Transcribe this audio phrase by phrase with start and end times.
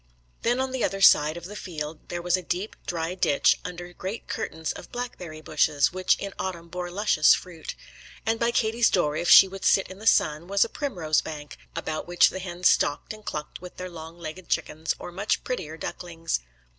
[0.41, 3.93] Then on the other side of the field there was a deep, dry ditch under
[3.93, 7.75] great curtains of blackberry bushes, which in autumn bore luscious fruit.
[8.25, 11.55] And by Katie's door, if she would sit in the sun, was a primrose bank,
[11.75, 15.77] about which the hens stalked and clucked with their long legged chickens or much prettier
[15.77, 16.39] ducklings.